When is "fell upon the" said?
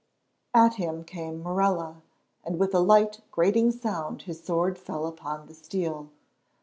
4.79-5.53